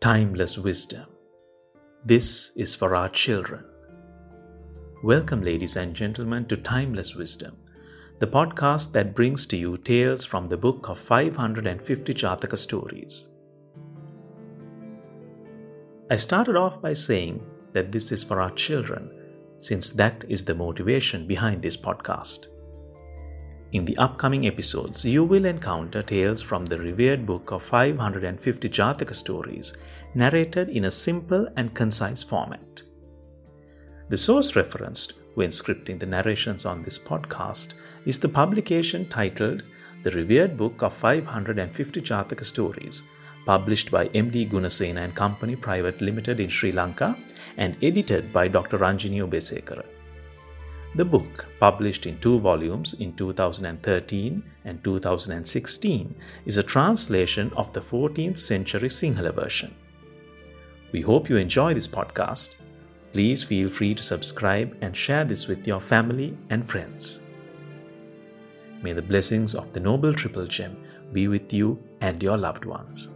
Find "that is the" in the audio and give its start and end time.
19.94-20.54